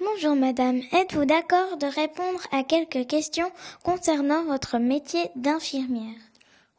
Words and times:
Bonjour 0.00 0.34
madame, 0.34 0.80
êtes-vous 0.92 1.24
d'accord 1.24 1.76
de 1.76 1.86
répondre 1.86 2.40
à 2.50 2.64
quelques 2.64 3.06
questions 3.06 3.50
concernant 3.84 4.44
votre 4.44 4.78
métier 4.78 5.30
d'infirmière? 5.36 6.18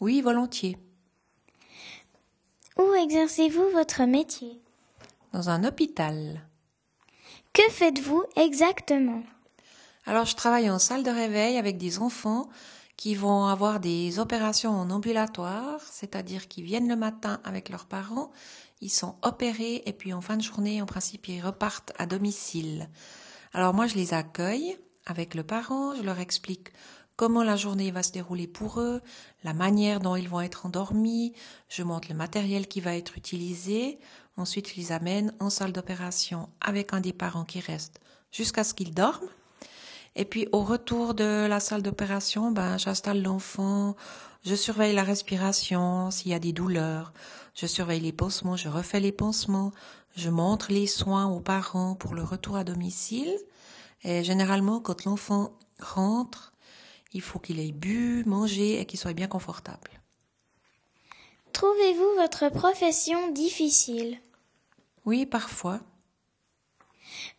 Oui, 0.01 0.21
volontiers. 0.21 0.77
Où 2.77 2.93
exercez-vous 2.93 3.69
votre 3.69 4.03
métier? 4.03 4.59
Dans 5.31 5.49
un 5.49 5.63
hôpital. 5.63 6.41
Que 7.53 7.63
faites-vous 7.71 8.23
exactement? 8.35 9.23
Alors, 10.05 10.25
je 10.25 10.35
travaille 10.35 10.69
en 10.69 10.77
salle 10.79 11.03
de 11.03 11.09
réveil 11.09 11.57
avec 11.57 11.77
des 11.77 11.99
enfants 11.99 12.49
qui 12.97 13.15
vont 13.15 13.45
avoir 13.45 13.79
des 13.79 14.19
opérations 14.19 14.71
en 14.71 14.89
ambulatoire, 14.89 15.81
c'est-à-dire 15.81 16.47
qu'ils 16.47 16.63
viennent 16.63 16.87
le 16.87 16.95
matin 16.95 17.39
avec 17.43 17.69
leurs 17.69 17.85
parents, 17.85 18.31
ils 18.81 18.89
sont 18.89 19.15
opérés 19.21 19.83
et 19.85 19.93
puis 19.93 20.13
en 20.13 20.21
fin 20.21 20.37
de 20.37 20.43
journée, 20.43 20.81
en 20.81 20.85
principe, 20.85 21.27
ils 21.27 21.41
repartent 21.41 21.93
à 21.97 22.05
domicile. 22.05 22.89
Alors 23.53 23.73
moi, 23.73 23.87
je 23.87 23.95
les 23.95 24.13
accueille 24.13 24.77
avec 25.05 25.35
le 25.35 25.43
parent, 25.43 25.95
je 25.95 26.01
leur 26.01 26.19
explique 26.19 26.71
comment 27.15 27.43
la 27.43 27.55
journée 27.55 27.91
va 27.91 28.03
se 28.03 28.11
dérouler 28.11 28.47
pour 28.47 28.79
eux, 28.79 29.01
la 29.43 29.53
manière 29.53 29.99
dont 29.99 30.15
ils 30.15 30.29
vont 30.29 30.41
être 30.41 30.65
endormis, 30.65 31.33
je 31.69 31.83
montre 31.83 32.09
le 32.09 32.15
matériel 32.15 32.67
qui 32.67 32.81
va 32.81 32.95
être 32.95 33.17
utilisé, 33.17 33.99
ensuite 34.37 34.69
je 34.69 34.75
les 34.75 34.91
amène 34.91 35.33
en 35.39 35.49
salle 35.49 35.71
d'opération 35.71 36.49
avec 36.59 36.93
un 36.93 36.99
des 36.99 37.13
parents 37.13 37.45
qui 37.45 37.59
reste 37.59 37.99
jusqu'à 38.31 38.63
ce 38.63 38.73
qu'ils 38.73 38.93
dorment. 38.93 39.29
Et 40.15 40.25
puis 40.25 40.47
au 40.51 40.61
retour 40.61 41.13
de 41.13 41.45
la 41.45 41.59
salle 41.59 41.81
d'opération, 41.81 42.51
ben 42.51 42.77
j'installe 42.77 43.21
l'enfant, 43.21 43.95
je 44.45 44.55
surveille 44.55 44.93
la 44.93 45.03
respiration, 45.03 46.09
s'il 46.11 46.31
y 46.31 46.33
a 46.33 46.39
des 46.39 46.53
douleurs, 46.53 47.11
je 47.53 47.65
surveille 47.65 47.99
les 47.99 48.13
pansements, 48.13 48.55
je 48.55 48.69
refais 48.69 48.99
les 48.99 49.11
pansements, 49.11 49.71
je 50.15 50.29
montre 50.29 50.71
les 50.71 50.87
soins 50.87 51.25
aux 51.27 51.41
parents 51.41 51.95
pour 51.95 52.13
le 52.15 52.23
retour 52.23 52.55
à 52.55 52.63
domicile. 52.63 53.37
Et 54.03 54.23
généralement, 54.23 54.79
quand 54.79 55.03
l'enfant 55.03 55.51
rentre, 55.79 56.53
il 57.11 57.21
faut 57.21 57.39
qu'il 57.39 57.59
ait 57.59 57.71
bu, 57.71 58.23
mangé 58.25 58.79
et 58.79 58.85
qu'il 58.85 58.99
soit 58.99 59.13
bien 59.13 59.27
confortable. 59.27 59.91
Trouvez-vous 61.53 62.15
votre 62.17 62.49
profession 62.49 63.31
difficile? 63.31 64.19
Oui, 65.05 65.25
parfois. 65.25 65.79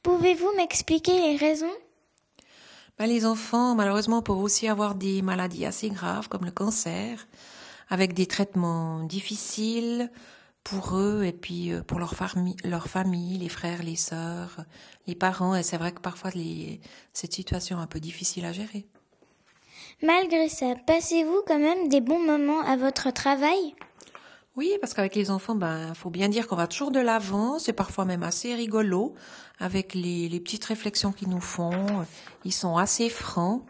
Pouvez-vous 0.03 0.51
m'expliquer 0.57 1.13
les 1.13 1.37
raisons? 1.37 1.67
Ben, 2.99 3.07
Les 3.07 3.27
enfants, 3.27 3.75
malheureusement, 3.75 4.23
peuvent 4.23 4.39
aussi 4.39 4.69
avoir 4.69 4.95
des 4.95 5.23
maladies 5.23 5.67
assez 5.67 5.91
graves 5.91 6.29
comme 6.29 6.45
le 6.45 6.51
cancer, 6.51 7.27
avec 7.89 8.15
des 8.15 8.27
traitements 8.27 9.03
difficiles 9.05 10.11
pour 10.65 10.97
eux 10.97 11.23
et 11.25 11.33
puis 11.33 11.73
euh, 11.73 11.83
pour 11.83 12.01
leur, 12.01 12.15
famille, 12.15 13.39
les 13.39 13.49
frères, 13.49 13.83
les 13.85 13.97
sœurs, 13.97 14.65
les 15.07 15.15
parents. 15.15 15.55
Et 15.55 15.63
c'est 15.63 15.77
vrai 15.77 15.93
que 15.93 16.01
parfois 16.01 16.31
les, 16.35 16.81
cette 17.13 17.33
situation 17.33 17.79
est 17.79 17.83
un 17.83 17.87
peu 17.87 18.01
difficile 18.01 18.45
à 18.45 18.53
gérer. 18.53 18.85
Malgré 20.03 20.49
ça, 20.49 20.75
passez-vous 20.87 21.43
quand 21.47 21.59
même 21.59 21.89
des 21.89 22.01
bons 22.01 22.19
moments 22.19 22.61
à 22.61 22.77
votre 22.77 23.13
travail? 23.13 23.75
Oui, 24.57 24.73
parce 24.81 24.95
qu'avec 24.95 25.15
les 25.15 25.31
enfants, 25.31 25.55
ben, 25.55 25.93
faut 25.95 26.09
bien 26.09 26.29
dire 26.31 26.47
qu'on 26.47 26.57
va 26.57 26.67
toujours 26.67 26.91
de 26.91 26.99
l'avant. 26.99 27.59
C'est 27.59 27.75
parfois 27.75 28.07
même 28.07 28.23
assez 28.23 28.55
rigolo 28.55 29.15
avec 29.59 29.95
les, 29.95 30.31
les 30.31 30.41
petites 30.41 30.65
réflexions 30.65 31.13
qu'ils 31.13 31.29
nous 31.29 31.43
font. 31.43 32.07
Ils 32.45 32.55
sont 32.55 32.79
assez 32.79 33.11
francs. 33.11 33.63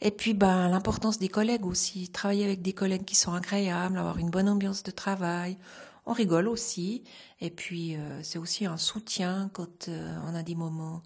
Et 0.00 0.10
puis, 0.10 0.32
ben, 0.32 0.68
l'importance 0.68 1.18
des 1.18 1.28
collègues 1.28 1.66
aussi. 1.66 2.08
Travailler 2.08 2.44
avec 2.44 2.62
des 2.62 2.72
collègues 2.72 3.04
qui 3.04 3.16
sont 3.16 3.34
agréables, 3.34 3.98
avoir 3.98 4.16
une 4.18 4.30
bonne 4.30 4.48
ambiance 4.48 4.82
de 4.82 4.90
travail. 4.90 5.58
On 6.06 6.12
rigole 6.12 6.48
aussi. 6.48 7.04
Et 7.40 7.50
puis, 7.50 7.96
euh, 7.96 8.22
c'est 8.22 8.38
aussi 8.38 8.64
un 8.64 8.78
soutien 8.78 9.50
quand 9.52 9.88
euh, 9.88 10.16
on 10.26 10.34
a 10.34 10.42
des 10.42 10.54
moments 10.54 11.02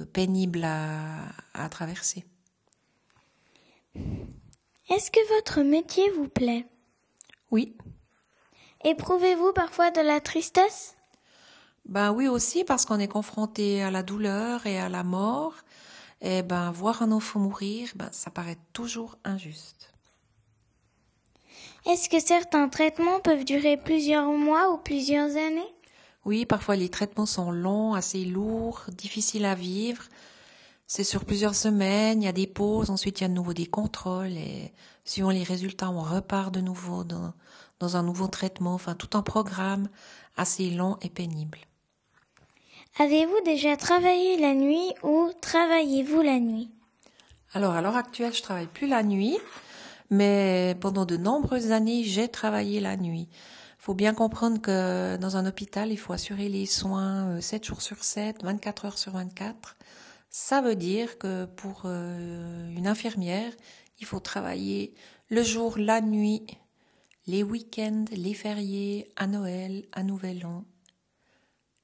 euh, 0.00 0.06
pénibles 0.06 0.64
à, 0.64 1.28
à 1.54 1.68
traverser. 1.68 2.24
Est-ce 3.94 5.10
que 5.10 5.34
votre 5.36 5.60
métier 5.60 6.10
vous 6.16 6.28
plaît? 6.28 6.66
Oui. 7.50 7.76
Éprouvez-vous 8.84 9.52
parfois 9.52 9.90
de 9.90 10.00
la 10.00 10.20
tristesse? 10.20 10.96
Ben 11.84 12.12
oui 12.12 12.28
aussi 12.28 12.64
parce 12.64 12.84
qu'on 12.84 12.98
est 12.98 13.08
confronté 13.08 13.82
à 13.82 13.90
la 13.90 14.02
douleur 14.02 14.66
et 14.66 14.78
à 14.78 14.88
la 14.88 15.02
mort. 15.02 15.54
Et 16.20 16.42
ben 16.42 16.70
voir 16.70 17.02
un 17.02 17.10
enfant 17.10 17.40
mourir, 17.40 17.90
ben 17.96 18.08
ça 18.12 18.30
paraît 18.30 18.58
toujours 18.72 19.18
injuste. 19.24 19.92
Est-ce 21.84 22.08
que 22.08 22.20
certains 22.20 22.68
traitements 22.68 23.18
peuvent 23.18 23.44
durer 23.44 23.76
plusieurs 23.76 24.26
mois 24.26 24.70
ou 24.72 24.78
plusieurs 24.78 25.36
années? 25.36 25.74
Oui, 26.24 26.46
parfois 26.46 26.76
les 26.76 26.88
traitements 26.88 27.26
sont 27.26 27.50
longs, 27.50 27.94
assez 27.94 28.24
lourds, 28.24 28.84
difficiles 28.88 29.44
à 29.44 29.56
vivre. 29.56 30.04
C'est 30.86 31.04
sur 31.04 31.24
plusieurs 31.24 31.54
semaines, 31.54 32.22
il 32.22 32.26
y 32.26 32.28
a 32.28 32.32
des 32.32 32.46
pauses, 32.46 32.90
ensuite 32.90 33.20
il 33.20 33.22
y 33.22 33.26
a 33.26 33.28
de 33.28 33.34
nouveau 33.34 33.54
des 33.54 33.66
contrôles 33.66 34.32
et 34.32 34.72
suivant 35.04 35.30
les 35.30 35.42
résultats, 35.42 35.90
on 35.90 36.02
repart 36.02 36.52
de 36.52 36.60
nouveau 36.60 37.04
dans, 37.04 37.32
dans 37.80 37.96
un 37.96 38.02
nouveau 38.02 38.26
traitement, 38.26 38.74
enfin 38.74 38.94
tout 38.94 39.16
un 39.16 39.22
programme 39.22 39.88
assez 40.36 40.70
long 40.70 40.98
et 41.00 41.08
pénible. 41.08 41.58
Avez-vous 42.98 43.40
déjà 43.44 43.76
travaillé 43.76 44.38
la 44.38 44.54
nuit 44.54 44.92
ou 45.02 45.30
travaillez-vous 45.40 46.20
la 46.20 46.38
nuit? 46.38 46.70
Alors 47.54 47.72
à 47.72 47.80
l'heure 47.80 47.96
actuelle, 47.96 48.34
je 48.34 48.42
travaille 48.42 48.66
plus 48.66 48.86
la 48.86 49.02
nuit, 49.02 49.38
mais 50.10 50.76
pendant 50.80 51.06
de 51.06 51.16
nombreuses 51.16 51.72
années, 51.72 52.04
j'ai 52.04 52.28
travaillé 52.28 52.80
la 52.80 52.96
nuit. 52.96 53.28
Il 53.30 53.84
faut 53.84 53.94
bien 53.94 54.14
comprendre 54.14 54.60
que 54.60 55.16
dans 55.16 55.36
un 55.36 55.46
hôpital, 55.46 55.90
il 55.90 55.96
faut 55.96 56.12
assurer 56.12 56.48
les 56.48 56.66
soins 56.66 57.40
7 57.40 57.64
jours 57.64 57.82
sur 57.82 58.04
7, 58.04 58.44
24 58.44 58.84
heures 58.84 58.98
sur 58.98 59.12
24. 59.12 59.76
Ça 60.32 60.62
veut 60.62 60.76
dire 60.76 61.18
que 61.18 61.44
pour 61.44 61.82
euh, 61.84 62.70
une 62.70 62.86
infirmière, 62.86 63.52
il 64.00 64.06
faut 64.06 64.18
travailler 64.18 64.94
le 65.28 65.42
jour, 65.42 65.76
la 65.76 66.00
nuit, 66.00 66.46
les 67.26 67.42
week-ends, 67.42 68.06
les 68.10 68.32
fériés, 68.32 69.12
à 69.16 69.26
Noël, 69.26 69.84
à 69.92 70.02
Nouvel 70.02 70.46
An. 70.46 70.64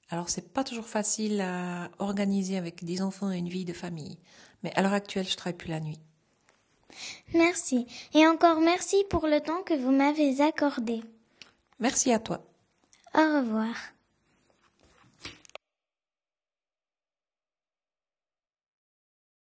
Alors 0.08 0.30
c'est 0.30 0.50
pas 0.50 0.64
toujours 0.64 0.88
facile 0.88 1.42
à 1.42 1.90
organiser 1.98 2.56
avec 2.56 2.84
des 2.84 3.02
enfants 3.02 3.30
et 3.30 3.36
une 3.36 3.50
vie 3.50 3.66
de 3.66 3.74
famille. 3.74 4.18
Mais 4.62 4.72
à 4.74 4.82
l'heure 4.82 4.94
actuelle, 4.94 5.28
je 5.28 5.36
travaille 5.36 5.58
plus 5.58 5.68
la 5.68 5.80
nuit. 5.80 6.00
Merci. 7.34 7.86
Et 8.14 8.26
encore 8.26 8.60
merci 8.60 8.96
pour 9.10 9.26
le 9.26 9.40
temps 9.42 9.62
que 9.62 9.74
vous 9.74 9.92
m'avez 9.92 10.40
accordé. 10.40 11.02
Merci 11.80 12.12
à 12.12 12.18
toi. 12.18 12.42
Au 13.14 13.40
revoir. 13.40 13.74